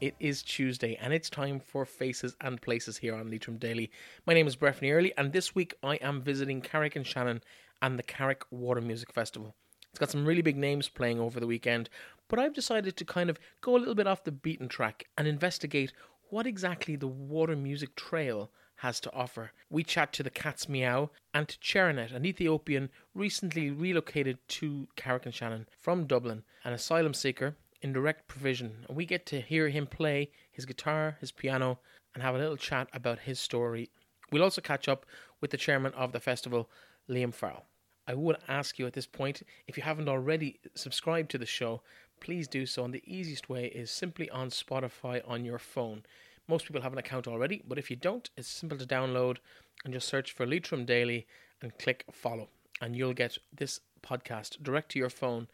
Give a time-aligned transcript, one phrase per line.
[0.00, 3.90] It is Tuesday and it's time for Faces and Places here on Leitrim Daily.
[4.26, 7.42] My name is Breffney Early and this week I am visiting Carrick-on-Shannon
[7.82, 9.56] and the Carrick Water Music Festival.
[9.90, 11.90] It's got some really big names playing over the weekend,
[12.28, 15.26] but I've decided to kind of go a little bit off the beaten track and
[15.26, 15.92] investigate
[16.30, 19.50] what exactly the Water Music Trail has to offer.
[19.68, 25.66] We chat to the Cat's Meow and to Cherinet, an Ethiopian recently relocated to Carrick-on-Shannon
[25.76, 28.84] from Dublin, an asylum seeker in direct provision.
[28.88, 31.78] And we get to hear him play his guitar, his piano,
[32.14, 33.90] and have a little chat about his story.
[34.30, 35.06] We'll also catch up
[35.40, 36.68] with the chairman of the festival,
[37.08, 37.64] Liam Farrell.
[38.06, 41.82] I would ask you at this point, if you haven't already subscribed to the show,
[42.20, 42.84] please do so.
[42.84, 46.02] And the easiest way is simply on Spotify on your phone.
[46.48, 49.36] Most people have an account already, but if you don't, it's simple to download
[49.84, 51.26] and just search for Leitrim Daily
[51.60, 52.48] and click follow.
[52.80, 55.48] And you'll get this podcast direct to your phone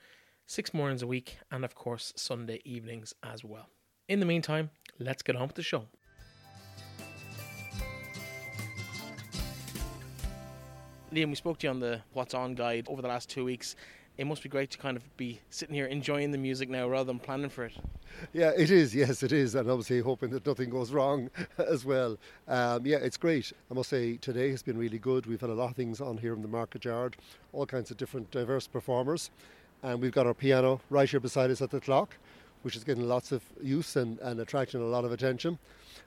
[0.46, 3.68] six mornings a week, and of course, Sunday evenings as well.
[4.09, 5.86] In the meantime, let's get on with the show.
[11.12, 13.76] Liam, we spoke to you on the What's On guide over the last two weeks.
[14.16, 17.04] It must be great to kind of be sitting here enjoying the music now rather
[17.04, 17.73] than planning for it.
[18.32, 18.95] Yeah, it is.
[18.95, 22.16] Yes, it is, and obviously hoping that nothing goes wrong as well.
[22.46, 23.52] Um, yeah, it's great.
[23.70, 25.26] I must say today has been really good.
[25.26, 27.16] We've had a lot of things on here in the market yard,
[27.52, 29.30] all kinds of different diverse performers,
[29.85, 32.16] and we've got our piano right here beside us at the clock,
[32.63, 35.59] which is getting lots of use and, and attracting a lot of attention.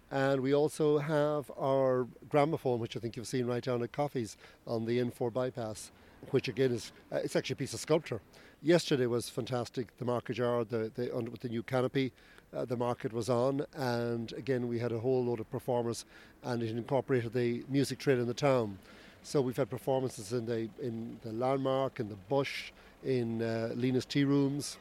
[0.10, 4.36] And we also have our gramophone, which I think you've seen right down at Coffee's
[4.66, 5.92] on the N4 bypass,
[6.32, 8.20] which again is uh, it's actually a piece of sculpture.
[8.64, 9.96] Yesterday was fantastic.
[10.00, 12.12] The market yard, the, the under, with the new canopy,
[12.56, 16.06] uh, the market was on, and again we had a whole load of performers,
[16.44, 18.80] and it incorporated the music trail in the town.
[19.22, 22.72] So we've had performances in the in the landmark, in the bush,
[23.04, 24.78] in uh, Lena's Tea Rooms,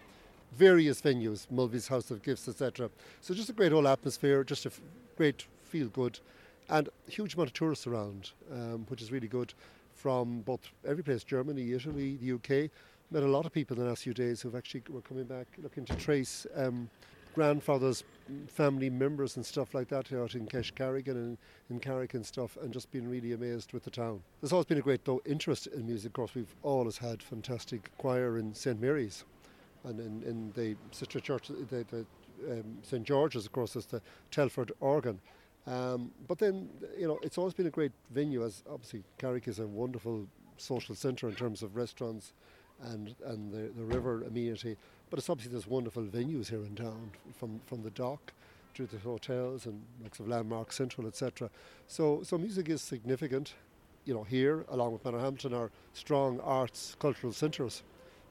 [0.53, 2.91] various venues, Mulvey's House of Gifts, etc.
[3.20, 4.81] So just a great whole atmosphere, just a f-
[5.17, 6.19] great feel good,
[6.69, 9.53] and huge amount of tourists around, um, which is really good
[9.94, 12.71] from both every place, Germany, Italy, the UK.
[13.10, 15.47] Met a lot of people in the last few days who've actually were coming back
[15.62, 16.91] looking to trace um,
[17.34, 18.03] grandfathers,
[18.47, 21.38] family members, and stuff like that out in Keshcarrigan and
[21.70, 24.22] in Carrick and stuff, and just been really amazed with the town.
[24.41, 26.10] There's always been a great though interest in music.
[26.10, 29.25] Of course, we've always had fantastic choir in St Mary's,
[29.84, 32.06] and in, in the sister church, the, the
[32.50, 35.20] um, St George's, of course, is the Telford organ.
[35.66, 39.58] Um, but then, you know, it's always been a great venue, as obviously Carrick is
[39.58, 40.26] a wonderful
[40.58, 42.32] social centre in terms of restaurants
[42.82, 44.76] and and the, the river amenity.
[45.11, 48.33] But it's obviously there's wonderful venues here in town, from from the dock
[48.75, 51.49] to the hotels and likes of Landmark Central, etc.
[51.87, 53.55] So so music is significant,
[54.05, 57.83] you know, here along with Manorhamilton are strong arts cultural centres.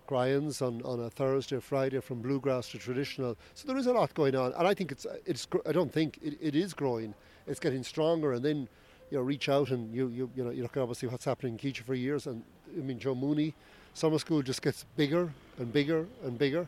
[0.08, 3.36] Cryans on, on a Thursday, or Friday, from bluegrass to traditional.
[3.56, 5.48] So there is a lot going on, and I think it's it's.
[5.66, 7.16] I don't think it, it is growing.
[7.48, 8.70] It's getting stronger, and then
[9.10, 11.54] you know reach out and you you you know you look at obviously what's happening
[11.54, 12.44] in Keach for years, and
[12.78, 13.56] I mean Joe Mooney,
[13.96, 16.68] summer school just gets bigger and bigger and bigger.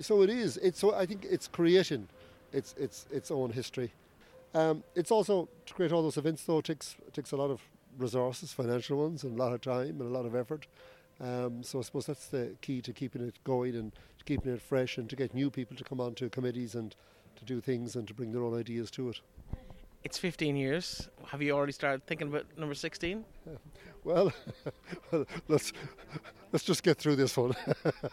[0.00, 0.56] So it is.
[0.58, 2.08] It's so I think it's creation,
[2.52, 3.92] its its its own history.
[4.54, 7.60] Um, it's also to create all those events though takes takes a lot of
[7.98, 10.66] resources, financial ones, and a lot of time and a lot of effort.
[11.20, 14.62] Um, so I suppose that's the key to keeping it going and to keeping it
[14.62, 16.94] fresh and to get new people to come onto committees and
[17.36, 19.20] to do things and to bring their own ideas to it.
[20.04, 21.08] It's 15 years.
[21.26, 23.24] Have you already started thinking about number 16?
[24.04, 24.32] Well,
[25.48, 25.72] let's
[26.52, 27.54] let's just get through this one.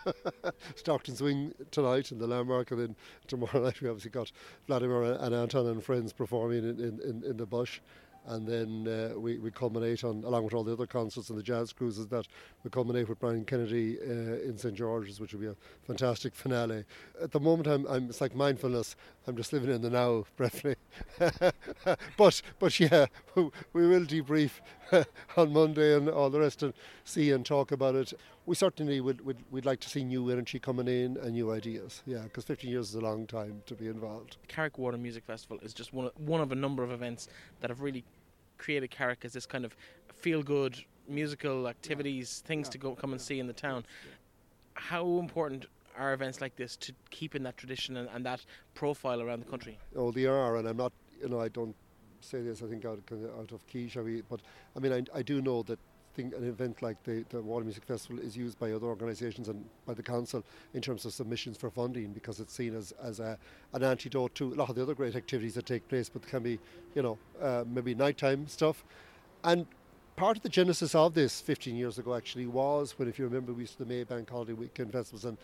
[0.76, 2.96] Stockton's Wing tonight in the landmark, and then
[3.28, 4.32] tomorrow night we obviously got
[4.68, 7.80] Vladimir and Anton and friends performing in, in, in the bush
[8.28, 11.44] and then uh, we, we culminate on, along with all the other concerts and the
[11.44, 12.28] jazz cruises, that
[12.64, 15.56] we culminate with Brian Kennedy uh, in St George's, which will be a
[15.86, 16.86] fantastic finale.
[17.22, 18.96] At the moment, I'm, I'm it's like mindfulness.
[19.28, 20.76] I'm just living in the now, briefly.
[22.18, 24.52] but but yeah, we will debrief
[25.38, 28.14] on Monday and all the rest and see and talk about it.
[28.46, 32.04] We certainly would, would we'd like to see new energy coming in and new ideas.
[32.06, 34.38] Yeah, because 15 years is a long time to be involved.
[34.48, 37.28] Carrick Water Music Festival is just one of, one of a number of events
[37.62, 38.04] that have really
[38.58, 39.76] created Carrick as this kind of
[40.16, 40.78] feel good
[41.08, 42.48] musical activities, yeah.
[42.48, 42.72] things yeah.
[42.72, 43.84] to go come and see in the town.
[44.76, 45.66] How important
[45.98, 49.78] are events like this to keeping that tradition and, and, that profile around the country?
[49.96, 50.92] Oh, they are, and I'm not,
[51.22, 51.76] you know, I don't
[52.20, 53.00] say this, I think, out,
[53.40, 54.22] out of key, shall we?
[54.22, 54.42] But
[54.76, 55.80] I mean, I, I do know that
[56.16, 59.64] think an event like the, the Water Music Festival is used by other organisations and
[59.86, 63.38] by the council in terms of submissions for funding because it's seen as, as a,
[63.74, 66.44] an antidote to a lot of the other great activities that take place, but can
[66.44, 66.60] be,
[66.96, 68.84] you know, uh, maybe nighttime stuff.
[69.44, 69.66] And
[70.16, 73.54] part of the genesis of this 15 years ago actually was when, if you remember,
[73.54, 75.38] we used to the Maybank Holiday Weekend Festivals, and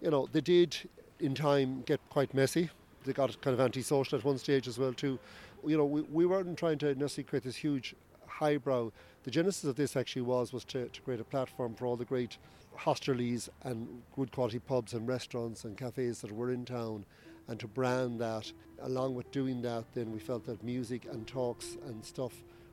[0.00, 0.76] you know they did
[1.20, 2.70] in time get quite messy
[3.04, 5.18] they got kind of antisocial at one stage as well too.
[5.66, 7.94] You know, we, we weren't trying to necessarily create this huge
[8.26, 8.92] highbrow.
[9.24, 12.04] The genesis of this actually was was to, to create a platform for all the
[12.04, 12.38] great
[12.76, 17.04] hostelries and good quality pubs and restaurants and cafes that were in town
[17.48, 18.50] and to brand that.
[18.80, 22.32] Along with doing that, then we felt that music and talks and stuff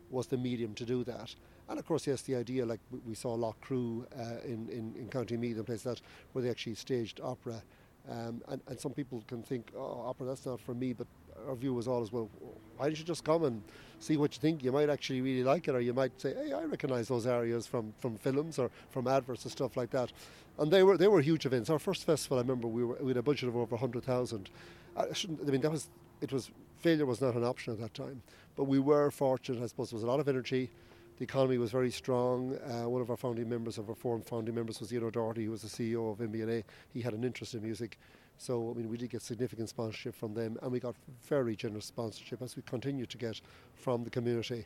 [0.10, 1.36] was the medium to do that.
[1.68, 5.38] And of course, yes, the idea, like we saw Loughcrew uh, in, in, in County
[5.38, 6.02] Meath and places that
[6.34, 7.62] where they actually staged opera.
[8.10, 11.06] Um, and, and some people can think, oh, opera, that's not for me, but
[11.48, 12.30] our view was always, well,
[12.78, 13.62] why don't you just come and
[14.00, 14.64] see what you think?
[14.64, 17.68] You might actually really like it, or you might say, hey, I recognise those areas
[17.68, 20.12] from, from films or from adverts and stuff like that.
[20.58, 21.70] And they were they were huge events.
[21.70, 24.50] Our first festival, I remember, we, were, we had a budget of over 100,000.
[24.98, 25.06] I, I
[25.50, 25.88] mean, that was
[26.22, 28.22] it was failure was not an option at that time,
[28.56, 29.64] but we were fortunate.
[29.64, 30.70] I suppose there was a lot of energy.
[31.18, 32.58] The economy was very strong.
[32.58, 35.52] Uh, one of our founding members, of our four founding members, was Ian O'Doherty, who
[35.52, 36.64] was the CEO of MBNA.
[36.94, 38.00] He had an interest in music.
[38.40, 40.96] So, I mean, we did get significant sponsorship from them, and we got
[41.28, 43.42] very generous sponsorship as we continue to get
[43.76, 44.66] from the community.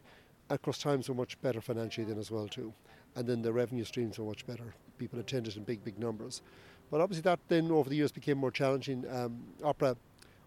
[0.52, 2.72] Of course, times were much better financially then as well too,
[3.16, 4.76] and then the revenue streams were much better.
[5.00, 6.44] People attended in big, big numbers.
[6.92, 9.06] But obviously, that then over the years became more challenging.
[9.10, 9.98] Um, opera,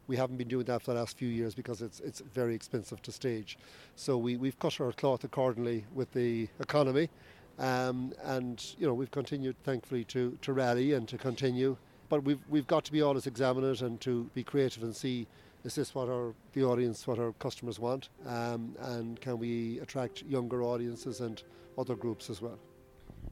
[0.07, 3.03] we haven't been doing that for the last few years because it's it's very expensive
[3.03, 3.59] to stage.
[3.97, 7.11] So we we've cut our cloth accordingly with the economy.
[7.59, 11.77] Um, and you know we've continued thankfully to, to rally and to continue
[12.09, 15.27] but we've we've got to be always examine it and to be creative and see
[15.65, 20.23] is this what our the audience, what our customers want, um, and can we attract
[20.23, 21.43] younger audiences and
[21.77, 22.59] other groups as well.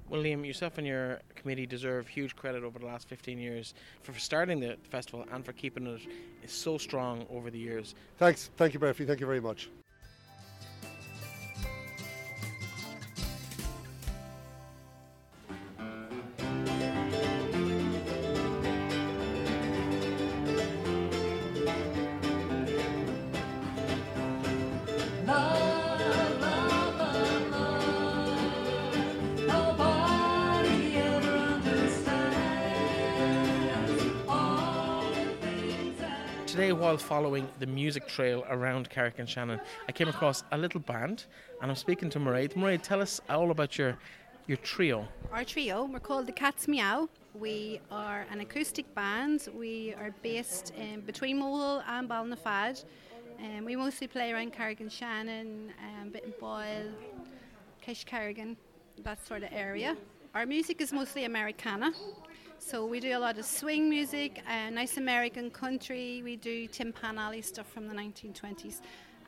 [0.09, 4.13] Well, Liam, yourself and your committee deserve huge credit over the last 15 years for
[4.19, 7.95] starting the festival and for keeping it so strong over the years.
[8.19, 8.51] Thanks.
[8.57, 9.07] Thank you, Murphy.
[9.07, 9.71] Thank you very much.
[36.55, 41.25] Today, while following the music trail around Carrick-on-Shannon, I came across a little band,
[41.61, 42.53] and I'm speaking to Mairead.
[42.53, 43.99] Mairead, tell us all about your
[44.47, 45.09] your trio.
[45.33, 47.09] Our trio, we're called the Cats Meow.
[47.35, 49.49] We are an acoustic band.
[49.53, 52.85] We are based in between Mohill and Ballinafad.
[53.41, 56.93] Um, we mostly play around Carrick-on-Shannon, um, Boyle,
[57.85, 58.55] Keshcarrigan,
[59.03, 59.97] that sort of area.
[60.37, 61.93] Our music is mostly Americana.
[62.67, 66.23] So we do a lot of swing music, uh, nice American country.
[66.25, 68.81] We do Tin Pan Alley stuff from the 1920s.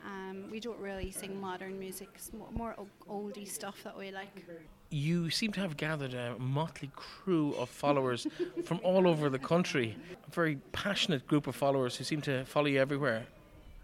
[0.07, 2.09] Um, we don't really sing modern music.
[2.15, 2.75] It's more, more
[3.11, 4.47] oldie stuff that we like.
[4.89, 8.27] You seem to have gathered a motley crew of followers
[8.65, 9.97] from all over the country.
[10.27, 13.27] A very passionate group of followers who seem to follow you everywhere.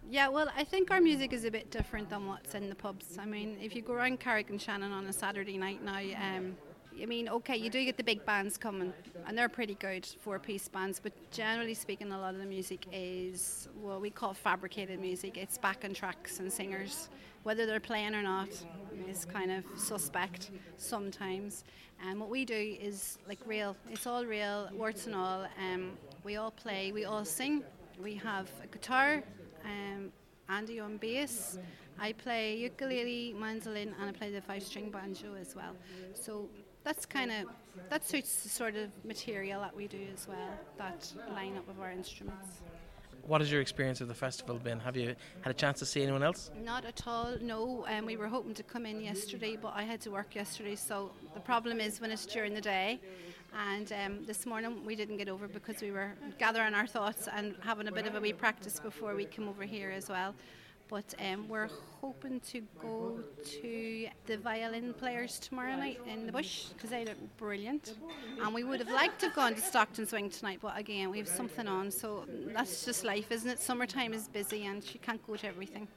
[0.09, 3.19] Yeah, well, I think our music is a bit different than what's in the pubs.
[3.19, 6.57] I mean, if you go around Carrick-on-Shannon on a Saturday night now, um,
[7.01, 8.93] I mean, okay, you do get the big bands coming,
[9.27, 12.87] and they're pretty good four piece bands, but generally speaking, a lot of the music
[12.93, 15.37] is what we call fabricated music.
[15.37, 17.09] It's backing tracks and singers.
[17.43, 18.51] Whether they're playing or not
[19.09, 21.65] is kind of suspect sometimes.
[22.05, 25.47] And what we do is like real, it's all real, warts and all.
[25.59, 25.93] Um,
[26.25, 27.65] we all play, we all sing.
[28.01, 29.23] We have a guitar,
[29.65, 30.13] um,
[30.49, 31.59] Andy on bass.
[31.99, 35.77] I play ukulele, mandolin, and I play the five string banjo as well.
[36.15, 36.49] So
[36.85, 37.47] that's kind of
[37.91, 40.59] that suits the sort of material that we do as well.
[40.79, 42.61] That lineup of our instruments.
[43.27, 44.81] What has your experience of the festival been?
[44.81, 46.51] Have you had a chance to see anyone else?
[46.65, 47.37] Not at all.
[47.41, 50.75] No, um, we were hoping to come in yesterday, but I had to work yesterday.
[50.75, 53.01] So the problem is when it's during the day.
[53.71, 57.55] And um, this morning we didn't get over because we were gathering our thoughts and
[57.61, 60.35] having a bit of a wee practice before we came over here as well.
[60.93, 61.71] But um, we're
[62.03, 63.19] hoping to go
[63.61, 67.95] to the violin players tomorrow night in the bush because they look brilliant.
[68.43, 71.17] And we would have liked to have gone to Stockton's Wing tonight, but again, we
[71.17, 73.59] have something on, so that's just life, isn't it?
[73.59, 75.89] Summertime is busy and you can't go to everything.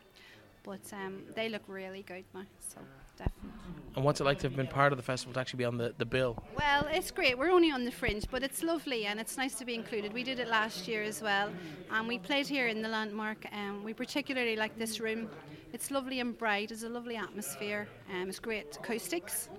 [0.63, 2.79] But um, they look really good now, so
[3.17, 3.51] definitely.
[3.95, 5.77] And what's it like to have been part of the festival to actually be on
[5.77, 6.43] the, the bill?
[6.57, 7.37] Well, it's great.
[7.37, 10.11] We're only on the fringe, but it's lovely and it's nice to be included.
[10.11, 11.49] We did it last year as well,
[11.91, 13.45] and we played here in the landmark.
[13.53, 15.29] And um, we particularly like this room.
[15.71, 16.71] It's lovely and bright.
[16.71, 17.87] It's a lovely atmosphere.
[18.13, 19.49] Um, it's great acoustics,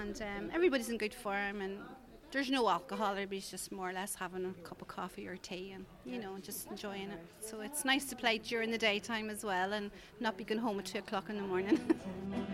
[0.00, 1.60] and um, everybody's in good form.
[1.60, 1.78] And
[2.30, 3.12] there's no alcohol.
[3.12, 6.38] Everybody's just more or less having a cup of coffee or tea, and you know,
[6.40, 7.20] just enjoying it.
[7.40, 9.90] So it's nice to play during the daytime as well, and
[10.20, 11.78] not be going home at two o'clock in the morning.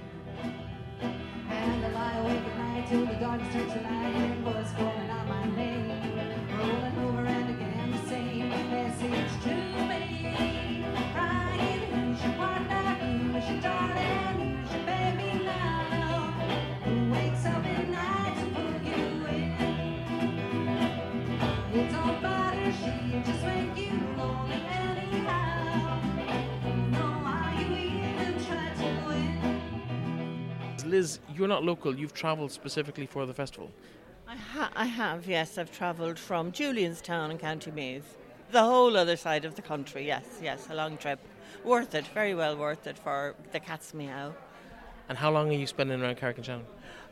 [1.85, 5.29] I lie awake at night till the darkness turns to light and was calling out
[5.29, 5.91] my name.
[6.57, 9.64] Rolling over and again the same message
[30.87, 31.95] Liz, you're not local.
[31.95, 33.71] You've travelled specifically for the festival.
[34.27, 35.59] I, ha- I have, yes.
[35.59, 38.17] I've travelled from Julianstown in County Meath.
[38.51, 40.69] The whole other side of the country, yes, yes.
[40.71, 41.19] A long trip.
[41.65, 44.35] Worth it, very well worth it for the cat's meow.
[45.09, 46.65] And how long are you spending around Carrick-on-Shannon?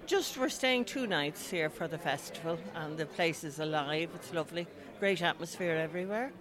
[0.07, 4.11] Just we're staying two nights here for the festival, and the place is alive.
[4.15, 4.67] It's lovely.
[4.99, 6.33] Great atmosphere everywhere.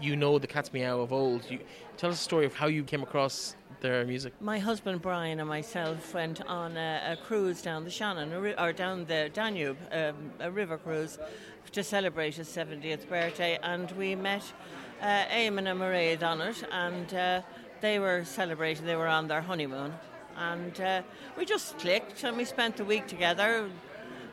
[0.00, 1.50] You know the Cat's Meow of old.
[1.50, 1.58] You,
[1.96, 4.32] tell us a story of how you came across their music.
[4.40, 9.04] My husband Brian and myself went on a, a cruise down the Shannon, or down
[9.04, 11.18] the Danube, um, a river cruise,
[11.72, 14.42] to celebrate his 70th birthday, and we met
[15.00, 17.42] uh, Eamon and Mairead on it, and uh,
[17.80, 18.86] they were celebrating.
[18.86, 19.92] They were on their honeymoon,
[20.36, 21.02] and uh,
[21.36, 23.68] we just clicked, and we spent the week together.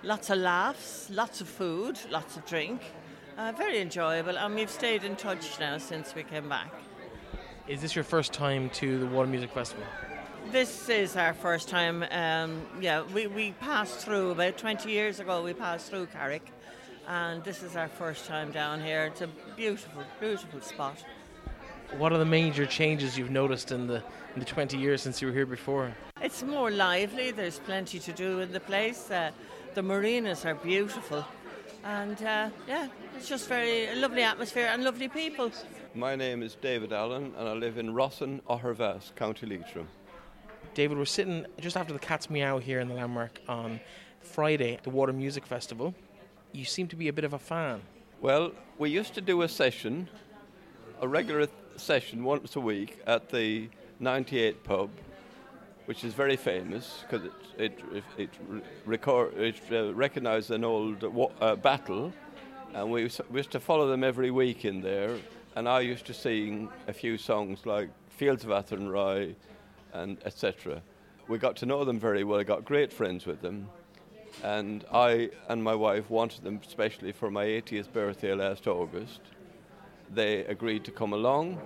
[0.04, 2.82] Lots of laughs, lots of food, lots of drink.
[3.38, 6.72] Uh, very enjoyable, and we've stayed in touch now since we came back.
[7.68, 9.84] Is this your first time to the Water Music Festival?
[10.52, 12.06] This is our first time.
[12.12, 15.42] Um, yeah, we, we passed through about 20 years ago.
[15.42, 16.46] We passed through Carrick,
[17.08, 19.06] and this is our first time down here.
[19.06, 21.04] It's a beautiful, beautiful spot.
[21.98, 24.04] What are the major changes you've noticed in the
[24.36, 25.92] in the 20 years since you were here before?
[26.22, 27.32] It's more lively.
[27.32, 29.10] There's plenty to do in the place.
[29.10, 29.32] Uh,
[29.74, 31.26] the marinas are beautiful,
[31.84, 35.52] and uh, yeah, it's just very a lovely atmosphere and lovely people.
[35.96, 39.88] My name is David Allen, and I live in Rossin, Ottervass, County Leitrim.
[40.74, 43.80] David, we're sitting just after the Cat's Meow here in the Landmark on
[44.20, 45.96] Friday, the Water Music Festival.
[46.52, 47.80] You seem to be a bit of a fan.
[48.20, 50.10] Well, we used to do a session,
[51.00, 51.48] a regular
[51.78, 53.70] session once a week at the
[54.02, 54.90] 98 pub,
[55.86, 58.30] which is very famous because it, it, it, it,
[58.86, 61.06] record, it uh, recognised an old
[61.40, 62.12] uh, battle,
[62.74, 65.16] and we, we used to follow them every week in there.
[65.56, 69.36] And I used to sing a few songs like Fields of Athenry
[69.94, 70.82] and etc.
[71.30, 73.70] We got to know them very well, I got great friends with them.
[74.44, 79.22] And I and my wife wanted them especially for my 80th birthday last August.
[80.14, 81.62] They agreed to come along,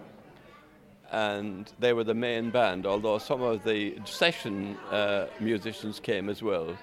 [1.12, 6.44] and they were the main band, although some of the session uh, musicians came as
[6.44, 6.78] well.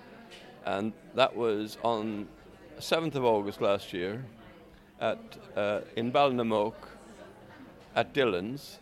[0.65, 2.27] And that was on
[2.81, 4.25] 7th of August last year
[5.01, 5.19] at,
[5.55, 6.75] uh, in Ballinamuck
[7.97, 8.79] at Dillon's,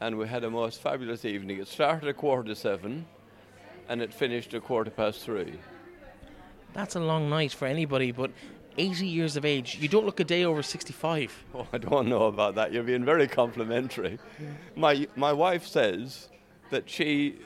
[0.00, 1.58] and we had a most fabulous evening.
[1.58, 3.06] It started at quarter to seven,
[3.88, 5.58] and it finished at quarter past three.
[6.74, 8.30] That's a long night for anybody, but
[8.76, 11.44] 80 years of age, you don't look a day over 65.
[11.54, 12.72] Oh, I don't know about that.
[12.72, 14.18] You're being very complimentary.
[14.76, 16.28] My my wife says
[16.70, 17.36] that she,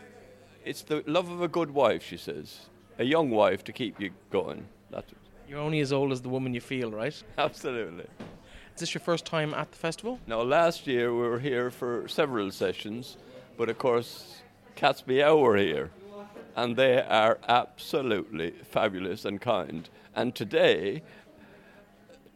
[0.64, 2.02] it's the love of a good wife.
[2.02, 2.66] She says
[2.98, 4.66] a young wife to keep you going.
[4.90, 5.10] That's.
[5.48, 7.22] You're only as old as the woman you feel, right?
[7.38, 8.06] absolutely.
[8.74, 10.18] Is this your first time at the festival?
[10.26, 13.18] No, last year we were here for several sessions,
[13.58, 14.40] but of course,
[14.76, 15.90] Cats Meow were here,
[16.56, 19.90] and they are absolutely fabulous and kind.
[20.16, 21.02] And today,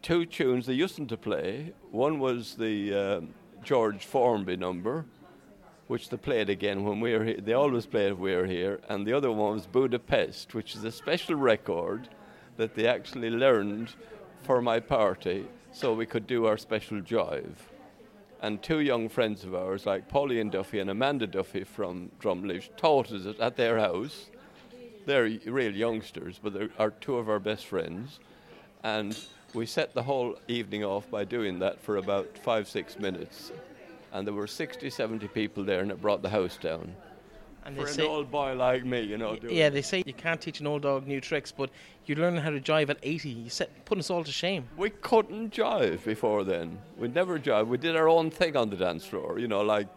[0.03, 1.73] two tunes they used to play.
[1.89, 5.05] One was the um, George Formby number,
[5.87, 7.41] which they played again when we were here.
[7.41, 8.79] They always play it we were here.
[8.89, 12.09] And the other one was Budapest, which is a special record
[12.57, 13.95] that they actually learned
[14.43, 17.55] for my party so we could do our special jive.
[18.41, 23.11] And two young friends of ours, like Pauline Duffy and Amanda Duffy from Drumlish, taught
[23.11, 24.29] us it at their house.
[25.05, 28.19] They're real youngsters, but they are two of our best friends.
[28.83, 29.17] And
[29.53, 33.51] we set the whole evening off by doing that for about five, six minutes.
[34.11, 36.95] And there were 60, 70 people there, and it brought the house down.
[37.67, 39.37] And For an say, old boy like me, you know.
[39.43, 39.71] yeah, it.
[39.71, 41.69] they say you can't teach an old dog new tricks, but
[42.05, 43.29] you're learning how to jive at 80.
[43.29, 44.69] You set putting us all to shame.
[44.77, 46.79] We couldn't jive before then.
[46.97, 47.67] We'd never jive.
[47.67, 49.89] We did our own thing on the dance floor, you know, like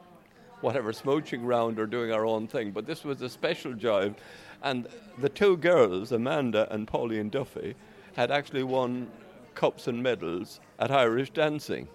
[0.62, 2.72] whatever, smooching round or doing our own thing.
[2.72, 4.16] But this was a special jive.
[4.64, 7.76] And the two girls, Amanda and Pauline Duffy,
[8.16, 9.08] had actually won
[9.54, 11.86] cups and medals at Irish dancing.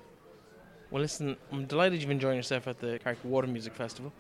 [0.89, 4.13] Well, listen, I'm delighted you've enjoyed yourself at the Carrick Water Music Festival.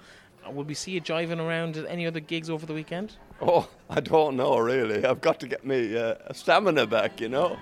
[0.45, 3.15] Uh, Will we see you jiving around at any other gigs over the weekend?
[3.41, 5.05] Oh, I don't know really.
[5.05, 7.57] I've got to get me uh, stamina back, you know.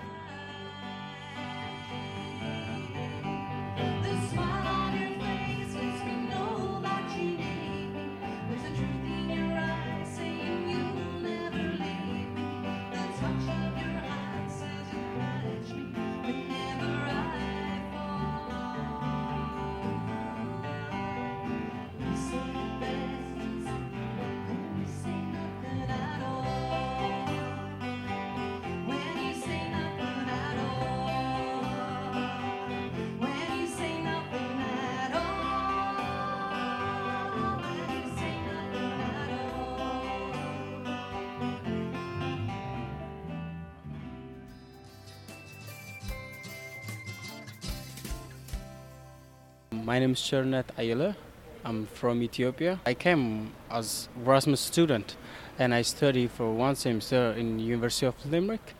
[49.84, 51.14] My name is Chernet Ayala.
[51.62, 52.80] I'm from Ethiopia.
[52.86, 55.16] I came as Erasmus student
[55.58, 58.74] and I study for one semester in University of Limerick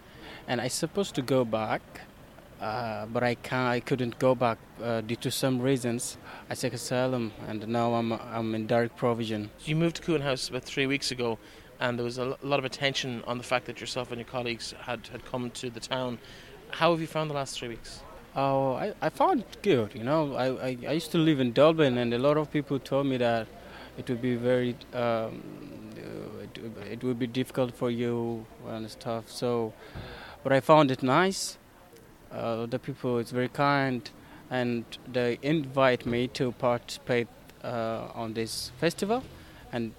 [0.48, 1.82] and I supposed to go back
[2.58, 6.16] uh, but I can't, I couldn't go back uh, due to some reasons.
[6.48, 9.50] I took asylum and now I'm, I'm in direct provision.
[9.66, 11.38] You moved to Coon House about three weeks ago,
[11.80, 14.72] and there was a lot of attention on the fact that yourself and your colleagues
[14.80, 16.18] had, had come to the town.
[16.70, 18.00] How have you found the last three weeks?
[18.36, 19.94] Oh, I, I found it good.
[19.94, 22.80] You know, I, I, I used to live in Dublin, and a lot of people
[22.80, 23.46] told me that
[23.96, 25.40] it would be very, um,
[26.42, 26.58] it,
[26.90, 29.30] it would be difficult for you and stuff.
[29.30, 29.72] So,
[30.42, 31.58] but I found it nice.
[32.32, 34.10] Uh, the people is very kind,
[34.50, 37.28] and they invite me to participate
[37.62, 39.22] uh, on this festival,
[39.72, 39.92] and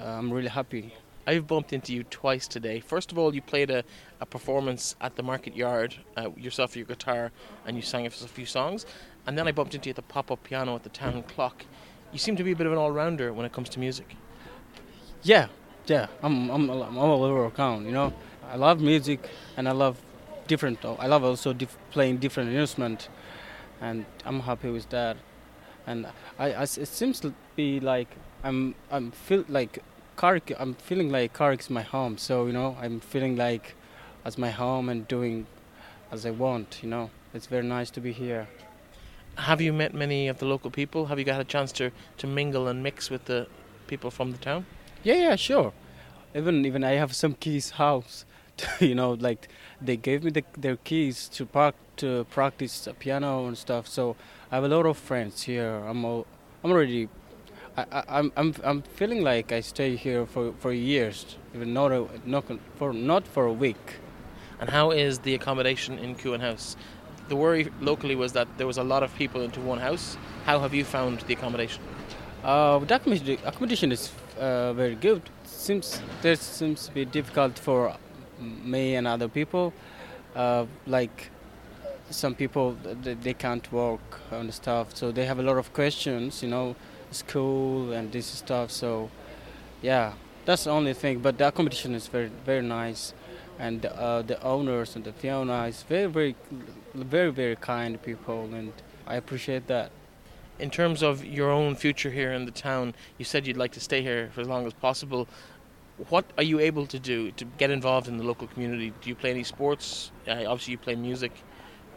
[0.00, 0.94] uh, I'm really happy.
[1.26, 2.80] I've bumped into you twice today.
[2.80, 3.82] First of all, you played a,
[4.20, 7.32] a performance at the Market Yard, uh, yourself your guitar,
[7.66, 8.86] and you sang us a few songs.
[9.26, 11.64] And then I bumped into you at the pop up piano at the town clock.
[12.12, 14.16] You seem to be a bit of an all rounder when it comes to music.
[15.22, 15.48] Yeah,
[15.86, 16.06] yeah.
[16.22, 17.86] I'm I'm I'm all over town.
[17.86, 18.12] You know,
[18.50, 19.96] I love music and I love
[20.46, 20.84] different.
[20.84, 23.08] I love also dif- playing different instrument,
[23.80, 25.16] and I'm happy with that.
[25.86, 26.06] And
[26.38, 28.08] I, I it seems to be like
[28.42, 29.82] I'm I'm feel like
[30.16, 30.54] Carrick.
[30.58, 32.18] I'm feeling like Carrick is my home.
[32.18, 33.74] So you know, I'm feeling like
[34.24, 35.46] as my home and doing
[36.10, 36.80] as I want.
[36.82, 38.48] You know, it's very nice to be here.
[39.36, 41.06] Have you met many of the local people?
[41.06, 43.48] Have you got a chance to, to mingle and mix with the
[43.88, 44.64] people from the town?
[45.02, 45.72] Yeah, yeah, sure.
[46.34, 48.24] Even even I have some keys house.
[48.80, 49.48] you know, like
[49.80, 53.88] they gave me the, their keys to park to practice piano and stuff.
[53.88, 54.16] So
[54.50, 55.82] I have a lot of friends here.
[55.86, 56.26] I'm all,
[56.62, 57.08] I'm already.
[57.76, 61.92] I, I, I'm I'm I'm feeling like I stay here for, for years, even not
[61.92, 62.44] a, not
[62.76, 63.96] for not for a week.
[64.60, 66.76] And how is the accommodation in Coon House?
[67.28, 70.16] The worry locally was that there was a lot of people into one house.
[70.44, 71.82] How have you found the accommodation?
[72.44, 75.22] Uh, the accommodation, accommodation is uh, very good.
[75.44, 77.96] Seems there seems to be difficult for
[78.38, 79.72] me and other people.
[80.36, 81.30] Uh, like
[82.10, 86.42] some people, they, they can't work and stuff, so they have a lot of questions.
[86.42, 86.76] You know,
[87.14, 88.70] school and this stuff.
[88.70, 89.10] So
[89.82, 91.20] yeah, that's the only thing.
[91.20, 93.14] But the accommodation is very very nice,
[93.58, 96.36] and uh, the owners and the Fiona is very very
[96.94, 98.72] very very kind people, and
[99.06, 99.90] I appreciate that.
[100.58, 103.80] In terms of your own future here in the town, you said you'd like to
[103.80, 105.26] stay here for as long as possible.
[106.08, 108.92] What are you able to do to get involved in the local community?
[109.00, 110.12] Do you play any sports?
[110.28, 111.32] Uh, obviously, you play music.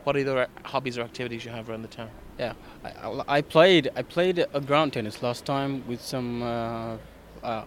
[0.03, 2.10] What other hobbies or activities you have around the town?
[2.39, 6.97] Yeah, I, I- played I played a ground tennis last time with some uh,
[7.43, 7.63] uh,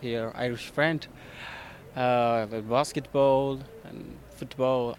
[0.00, 1.06] here Irish friend.
[1.96, 4.96] Uh, basketball and football.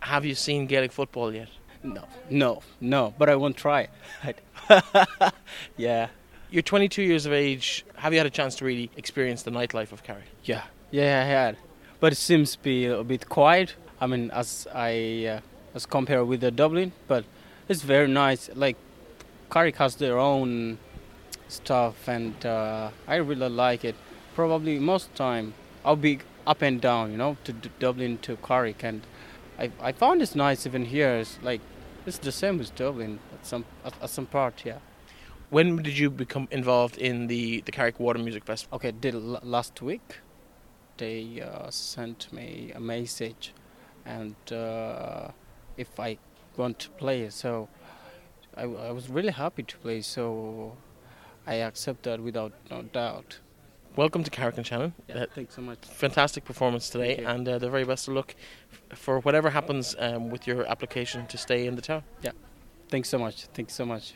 [0.00, 1.48] Have you seen Gaelic football yet?
[1.84, 3.14] No, no, no.
[3.18, 3.88] But I won't try.
[5.76, 6.08] yeah,
[6.50, 7.84] You're 22 years of age.
[7.96, 10.24] Have you had a chance to really experience the nightlife of Kerry?
[10.44, 11.20] yeah, yeah.
[11.22, 11.56] I had,
[12.00, 13.74] but it seems to be a bit quiet.
[14.00, 15.40] I mean, as I uh,
[15.74, 17.24] as compared with the Dublin, but
[17.72, 18.50] it's very nice.
[18.54, 18.76] Like
[19.50, 20.78] Carrick has their own
[21.48, 23.96] stuff, and uh, I really like it.
[24.34, 25.54] Probably most time
[25.84, 29.02] I'll be up and down, you know, to D- Dublin to Carrick, and
[29.58, 31.14] I I found it's nice even here.
[31.22, 31.60] It's like
[32.06, 34.78] it's the same as Dublin at some at, at some part, yeah.
[35.50, 38.76] When did you become involved in the, the Carrick Water Music Festival?
[38.76, 40.20] Okay, did l- last week
[40.96, 43.52] they uh, sent me a message,
[44.06, 45.28] and uh,
[45.76, 46.16] if I
[46.56, 47.68] want to play, so
[48.56, 50.00] I was really happy to play.
[50.02, 50.76] So
[51.46, 53.38] I accept that without no doubt.
[53.96, 54.94] Welcome to Carrick-on-Shannon.
[55.08, 55.78] Yeah, Uh, thanks so much.
[55.86, 58.34] fantastic performance today, and uh, the very best of luck
[58.72, 62.02] f- for whatever happens um, with your application to stay in the town.
[62.22, 62.32] Yeah,
[62.88, 63.44] thanks so much.
[63.52, 64.14] Thanks so much.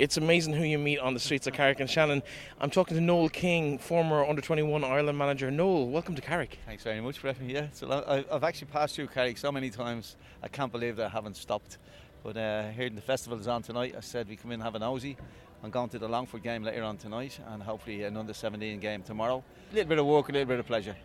[0.00, 2.22] It's amazing who you meet on the streets of Carrick-on-Shannon.
[2.58, 5.50] I'm talking to Noel King, former under 21 Ireland manager.
[5.50, 6.56] Noel, welcome to Carrick.
[6.64, 7.36] Thanks very much, Brett.
[7.44, 10.16] Yeah, so lo- I- I've actually passed through Carrick so many times.
[10.42, 11.76] I can't believe that I haven't stopped.
[12.22, 14.74] But uh, hearing the festival is on tonight, I said we come in and have
[14.74, 15.18] an nosy.
[15.62, 19.44] I'm going to the Longford game later on tonight, and hopefully another 17 game tomorrow.
[19.70, 20.96] A little bit of work, a little bit of pleasure.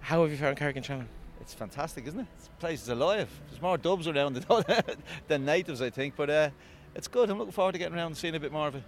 [0.00, 1.08] How have you found Carrick-on-Shannon?
[1.40, 2.26] It's fantastic, isn't it?
[2.38, 3.30] This place is alive.
[3.48, 4.64] There's more dubs around than,
[5.28, 6.50] than natives, I think, but uh,
[6.94, 7.30] it's good.
[7.30, 8.82] I'm looking forward to getting around and seeing a bit more of it.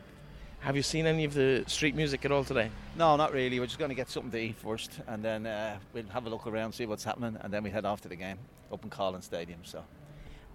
[0.60, 2.70] Have you seen any of the street music at all today?
[2.96, 3.60] No, not really.
[3.60, 6.30] We're just going to get something to eat first, and then uh, we'll have a
[6.30, 8.38] look around, see what's happening, and then we head off to the game
[8.72, 9.60] up in Collins Stadium.
[9.62, 9.84] So.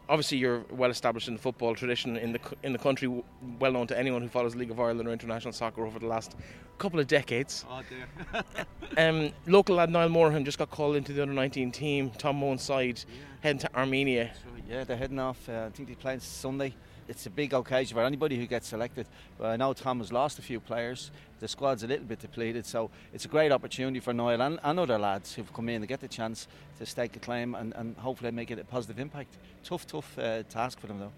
[0.09, 3.23] Obviously, you're well established in the football tradition in the in the country,
[3.59, 6.35] well known to anyone who follows League of Ireland or international soccer over the last
[6.79, 7.63] couple of decades.
[7.69, 8.43] Oh dear.
[8.97, 12.09] Um, local lad Niall Moorhan just got called into the under 19 team.
[12.17, 13.01] Tom Mohan's side
[13.39, 14.31] heading to Armenia.
[14.69, 15.47] Yeah, they're heading off.
[15.47, 16.75] Uh, I think they're playing Sunday.
[17.11, 19.05] It's a big occasion for anybody who gets selected.
[19.37, 21.11] But I know Tom has lost a few players.
[21.41, 24.79] The squad's a little bit depleted, so it's a great opportunity for Niall and, and
[24.79, 26.47] other lads who've come in to get the chance
[26.79, 29.35] to stake a claim and, and hopefully make it a positive impact.
[29.61, 31.11] Tough, tough uh, task for them though.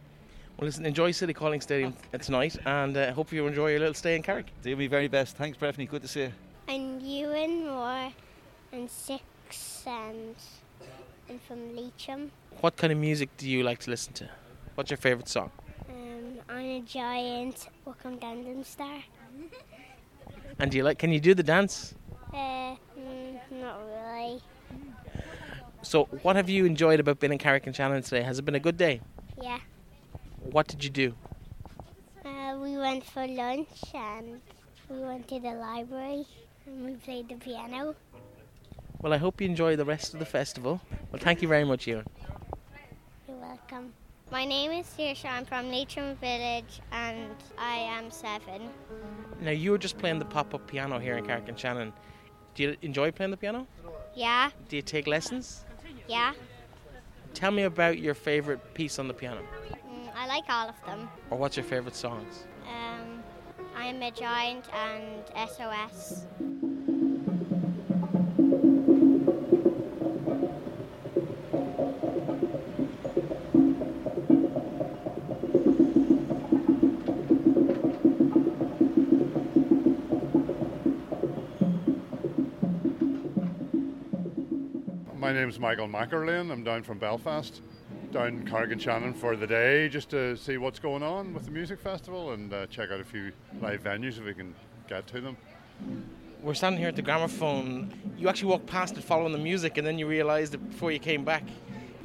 [0.58, 4.16] Well, listen, enjoy City Calling Stadium tonight, and uh, hope you enjoy your little stay
[4.16, 4.48] in Carrick.
[4.64, 5.38] Do me very best.
[5.38, 5.88] Thanks, Breffney.
[5.88, 6.34] Good to see you.
[6.68, 8.12] And you Ewan Moore
[8.72, 9.22] and six
[9.86, 10.36] and
[11.30, 12.32] I'm from Leitrim.
[12.62, 14.30] What kind of music do you like to listen to?
[14.74, 15.52] What's your favourite song?
[16.74, 19.04] A giant Welcome Gundam Star.
[20.58, 20.98] And do you like?
[20.98, 21.94] Can you do the dance?
[22.34, 24.42] Uh, mm, not really.
[25.84, 28.24] So, what have you enjoyed about being in Carrick-on-Shannon today?
[28.24, 29.02] Has it been a good day?
[29.40, 29.60] Yeah.
[30.40, 31.14] What did you do?
[32.26, 34.42] Uh, we went for lunch and
[34.90, 36.26] we went to the library
[36.66, 37.96] and we played the piano.
[39.00, 40.82] Well, I hope you enjoy the rest of the festival.
[41.12, 42.08] Well, thank you very much, Ewan.
[43.28, 43.94] You're welcome.
[44.34, 45.26] My name is Saoirse.
[45.26, 48.68] I'm from Leitrim Village and I am seven.
[49.40, 51.94] Now, you were just playing the pop-up piano here in Carrick-on-Shannon.
[52.56, 53.68] Do you enjoy playing the piano?
[54.16, 55.66] Yeah, Do you take lessons?
[56.08, 56.34] yeah.
[57.36, 59.42] Tell me about your favourite piece on the piano,
[59.72, 61.10] Mm, I like all of them.
[61.30, 62.46] or what's your favourite songs?
[62.68, 63.24] Um,
[63.76, 66.26] I'm a giant and SOS.
[85.34, 86.52] My name's Michael Mackerlane.
[86.52, 87.64] I'm down from Belfast,
[88.12, 92.34] down Carrick-on-Shannon for the day just to see what's going on with the music festival
[92.34, 94.54] and uh, check out a few live venues if we can
[94.88, 95.36] get to them.
[96.44, 97.92] We're standing here at the gramophone.
[98.16, 101.00] You actually walked past it following the music, and then you realised it before you
[101.00, 101.46] came back.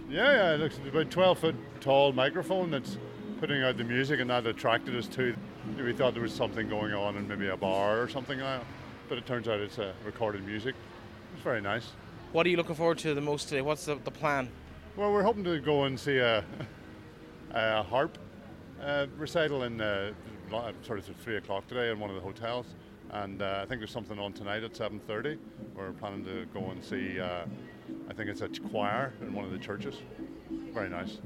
[0.09, 2.97] Yeah, yeah, it looks about 12 foot tall microphone that's
[3.41, 5.37] putting out the music, and that attracted us to.
[5.77, 8.67] We thought there was something going on in maybe a bar or something like that,
[9.07, 10.75] but it turns out it's uh, recorded music.
[11.35, 11.91] It's very nice.
[12.33, 13.63] What are you looking forward to the most today?
[13.63, 14.51] What's the, the plan?
[14.97, 16.45] Well, we're hoping to go and see a,
[17.53, 18.19] a harp
[18.83, 20.13] uh, recital in uh,
[20.83, 22.67] sort of three o'clock today in one of the hotels,
[23.13, 25.39] and uh, I think there's something on tonight at seven thirty.
[25.75, 27.19] We're planning to go and see.
[27.19, 27.45] Uh,
[28.11, 29.95] I think it's a choir in one of the churches.
[30.75, 31.19] Very nice.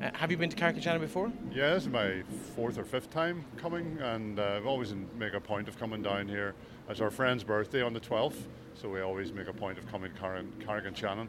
[0.00, 1.30] Uh, have you been to Carrick before?
[1.52, 2.22] Yeah, this is my
[2.56, 6.02] fourth or fifth time coming, and uh, I've always in- make a point of coming
[6.02, 6.54] down here.
[6.88, 10.10] It's our friend's birthday on the 12th, so we always make a point of coming
[10.10, 11.28] to Carrick Carrick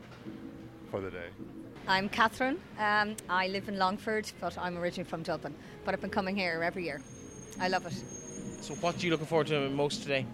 [0.89, 1.27] for the day.
[1.85, 2.61] I'm Catherine.
[2.79, 5.53] Um, I live in Longford, but I'm originally from Dublin.
[5.83, 7.01] But I've been coming here every year.
[7.59, 7.93] I love it.
[8.63, 10.25] So, what are you looking forward to most today?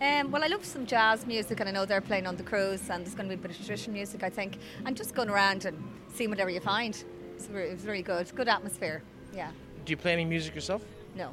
[0.00, 2.88] Um, well, I love some jazz music, and I know they're playing on the cruise,
[2.88, 4.58] and there's going to be a bit of traditional music, I think.
[4.86, 5.76] And just going around and
[6.14, 7.02] seeing whatever you find.
[7.36, 8.22] It's, re- it's really good.
[8.22, 9.02] It's good atmosphere.
[9.34, 9.50] Yeah.
[9.84, 10.82] Do you play any music yourself?
[11.14, 11.32] No.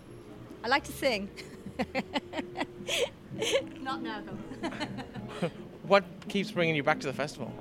[0.63, 1.29] I like to sing.
[3.81, 5.49] Not now, though.
[5.83, 7.51] What keeps bringing you back to the festival?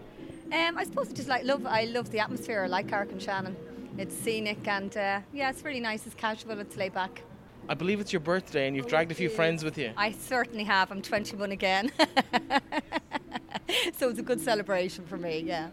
[0.52, 1.66] Um, I suppose I just like love.
[1.66, 2.62] I love the atmosphere.
[2.62, 3.56] I like Carrick-on-Shannon.
[3.98, 6.06] It's scenic and uh, yeah, it's really nice.
[6.06, 6.60] It's casual.
[6.60, 7.22] It's laid back.
[7.68, 9.92] I believe it's your birthday, and you've dragged a few friends with you.
[9.96, 10.92] I certainly have.
[10.92, 11.90] I'm 21 again,
[13.96, 15.40] so it's a good celebration for me.
[15.40, 15.68] Yeah.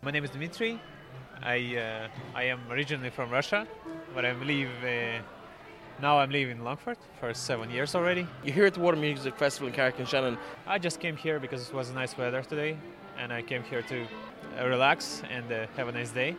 [0.00, 0.80] My name is Dmitry.
[1.42, 3.66] I uh, I am originally from Russia,
[4.14, 5.20] but I live uh,
[6.00, 6.20] now.
[6.20, 8.24] I'm living in Longford for seven years already.
[8.44, 10.38] You're here at the Water Music Festival in Carrick-on-Shannon.
[10.68, 12.78] I just came here because it was nice weather today,
[13.18, 14.06] and I came here to
[14.60, 16.36] uh, relax and uh, have a nice day.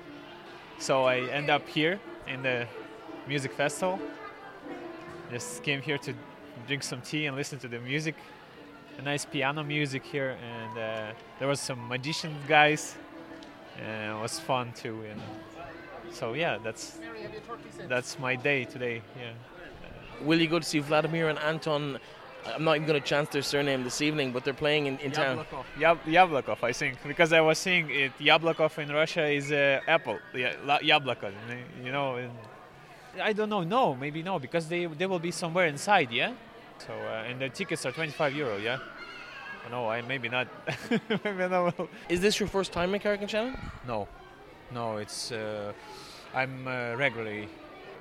[0.77, 2.65] So I end up here in the
[3.27, 3.99] music festival.
[5.31, 6.13] Just came here to
[6.65, 8.15] drink some tea and listen to the music.
[8.99, 12.95] A nice piano music here, and uh, there was some magician guys.
[13.79, 16.11] Uh, it was fun too, you know.
[16.11, 16.99] So yeah, that's
[17.87, 19.01] that's my day today.
[19.17, 19.31] Yeah.
[20.21, 21.99] Will you go to see Vladimir and Anton
[22.47, 25.11] I'm not even going to chance their surname this evening, but they're playing in, in
[25.11, 25.37] town.
[25.37, 25.63] Yablokov.
[25.77, 28.11] Yab- Yablokov, I think, because I was seeing it.
[28.19, 30.19] Yablokov in Russia is uh, apple.
[30.33, 31.31] Yeah, la- Yabloko,
[31.83, 32.29] you know.
[33.21, 33.63] I don't know.
[33.63, 36.11] No, maybe no, because they they will be somewhere inside.
[36.11, 36.33] Yeah.
[36.77, 38.57] So uh, and the tickets are 25 euro.
[38.57, 38.77] Yeah.
[39.71, 40.47] No, I maybe not.
[40.89, 41.75] maybe not.
[42.09, 43.55] Is this your first time in Carrick-on-Shannon?
[43.87, 44.07] No,
[44.73, 44.97] no.
[44.97, 45.73] It's uh,
[46.33, 47.47] I'm uh, regularly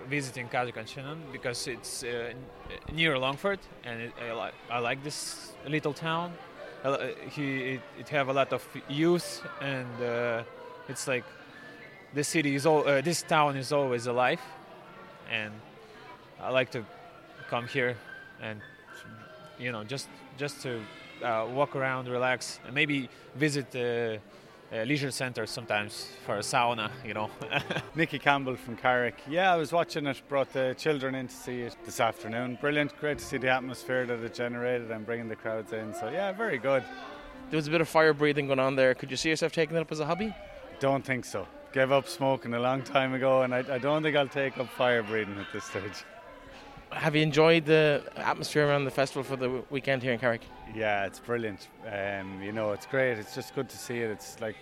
[0.09, 2.33] visiting Carrick-on-Shannon because it's uh,
[2.93, 6.33] near Longford, and it, I, like I like this little town.
[6.85, 10.43] I li- He it, it have a lot of youth, and uh,
[10.89, 11.25] it's like
[12.15, 14.41] the city is all uh, this town is always alive,
[15.31, 15.53] and
[16.41, 16.85] I like to
[17.51, 17.97] come here
[18.41, 18.61] and
[19.59, 20.81] you know just just to uh,
[21.23, 24.21] walk around, relax, and maybe visit the
[24.73, 26.91] uh, leisure center sometimes for a sauna.
[27.05, 27.31] You know.
[27.95, 29.17] Nicky Campbell from Carrick.
[29.29, 32.59] Yeah, I was watching it, brought the children in to see it this afternoon.
[32.61, 35.95] Brilliant, great to see the atmosphere that it generated and bringing the crowds in.
[35.95, 36.83] So, yeah, very good.
[37.51, 38.95] There was a bit of fire breathing going on there.
[38.95, 40.35] Could you see yourself taking it up as a hobby?
[40.81, 41.47] Don't think so.
[41.73, 44.69] Gave up smoking a long time ago, and I, I don't think I'll take up
[44.69, 46.05] fire breathing at this stage.
[46.93, 50.43] Have you enjoyed the atmosphere around the festival for the weekend here in Carrick?
[50.75, 51.69] Yeah, it's brilliant.
[51.87, 53.19] Um, you know, it's great.
[53.19, 54.11] It's just good to see it.
[54.11, 54.57] It's like,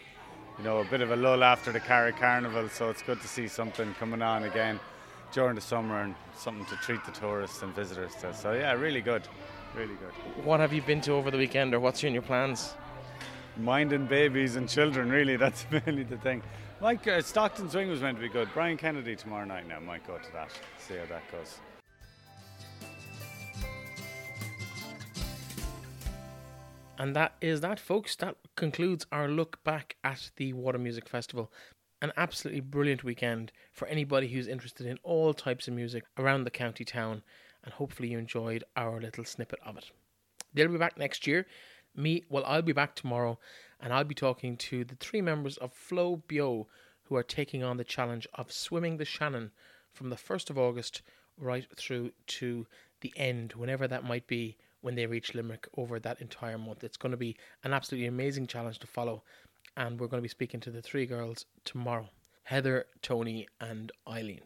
[0.58, 3.28] you know, a bit of a lull after the Carrick Carnival, so it's good to
[3.28, 4.80] see something coming on again
[5.32, 8.34] during the summer and something to treat the tourists and visitors to.
[8.34, 9.22] So, yeah, really good.
[9.76, 10.44] Really good.
[10.44, 12.74] What have you been to over the weekend, or what's in your plans?
[13.56, 16.42] Minding babies and children, really, that's mainly the thing.
[16.80, 18.48] Mike uh, Stockton's Wing was meant to be good.
[18.52, 21.58] Brian Kennedy tomorrow night now might go to that, see how that goes.
[26.98, 28.16] And that is that, folks.
[28.16, 31.52] That concludes our look back at the Water Music Festival.
[32.00, 36.50] An absolutely brilliant weekend for anybody who's interested in all types of music around the
[36.50, 37.22] county town,
[37.64, 39.90] and hopefully you enjoyed our little snippet of it.
[40.54, 41.46] They'll be back next year.
[41.94, 43.38] Me, well, I'll be back tomorrow,
[43.80, 46.66] and I'll be talking to the three members of Flow Bio
[47.04, 49.50] who are taking on the challenge of swimming the Shannon
[49.92, 51.02] from the 1st of August
[51.38, 52.66] right through to
[53.00, 54.56] the end, whenever that might be
[54.86, 56.84] when they reach Limerick over that entire month.
[56.84, 59.24] It's going to be an absolutely amazing challenge to follow,
[59.76, 62.08] and we're going to be speaking to the three girls tomorrow
[62.44, 64.42] Heather, Tony, and Eileen.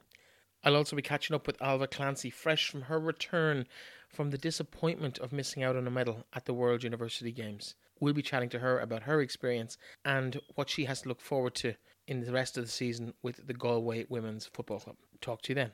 [0.64, 3.66] I'll also be catching up with Alva Clancy, fresh from her return
[4.08, 7.74] from the disappointment of missing out on a medal at the World University Games.
[8.00, 9.76] We'll be chatting to her about her experience
[10.06, 11.74] and what she has to look forward to
[12.06, 14.96] in the rest of the season with the Galway Women's Football Club.
[15.20, 15.72] Talk to you then.